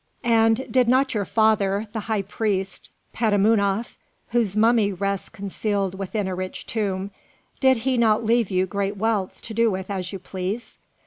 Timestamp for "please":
10.17-10.79